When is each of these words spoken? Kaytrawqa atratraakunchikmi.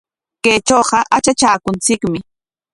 Kaytrawqa 0.43 0.99
atratraakunchikmi. 1.15 2.19